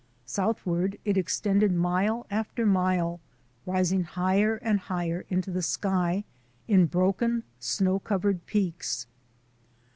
Southward 0.25 0.97
it 1.05 1.15
extended 1.15 1.71
mile 1.71 2.25
after 2.31 2.65
mile, 2.65 3.19
rising 3.67 4.01
higher 4.03 4.55
and 4.63 4.79
higher 4.79 5.27
into 5.29 5.51
the 5.51 5.61
sky 5.61 6.23
in 6.67 6.87
broken, 6.87 7.43
snow 7.59 7.99
covered 7.99 8.43
peaks. 8.47 9.05